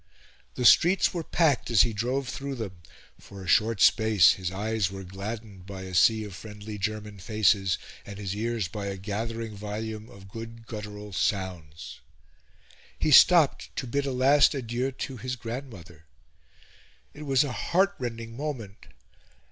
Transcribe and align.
The 0.55 0.65
streets 0.65 1.13
were 1.13 1.23
packed 1.23 1.69
as 1.69 1.83
he 1.83 1.93
drove 1.93 2.27
through 2.27 2.55
them; 2.55 2.81
for 3.19 3.43
a 3.43 3.47
short 3.47 3.81
space 3.81 4.31
his 4.31 4.49
eyes 4.51 4.89
were 4.89 5.03
gladdened 5.03 5.67
by 5.67 5.83
a 5.83 5.93
sea 5.93 6.23
of 6.23 6.33
friendly 6.33 6.79
German 6.79 7.19
faces, 7.19 7.77
and 8.03 8.17
his 8.17 8.35
ears 8.35 8.67
by 8.67 8.87
a 8.87 8.97
gathering 8.97 9.55
volume 9.55 10.09
of 10.09 10.27
good 10.27 10.65
guttural 10.65 11.13
sounds. 11.13 11.99
He 12.97 13.11
stopped 13.11 13.75
to 13.75 13.85
bid 13.85 14.07
a 14.07 14.11
last 14.11 14.55
adieu 14.55 14.91
to 14.91 15.17
his 15.17 15.35
grandmother. 15.35 16.05
It 17.13 17.21
was 17.27 17.43
a 17.43 17.51
heartrending 17.51 18.35
moment. 18.35 18.87